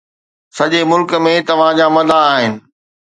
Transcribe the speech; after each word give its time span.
سڄي 0.55 0.81
ملڪ 0.89 1.09
۾ 1.25 1.33
توهان 1.47 1.73
جا 1.77 1.85
مداح 1.95 2.23
آهن 2.31 2.53